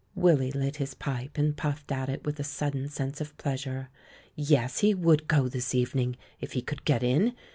[0.15, 3.89] Willy lit his pipe, and puffed at it with a sud den sense of pleasure.
[4.35, 7.35] Yes, he would go this eve ning, if he could get in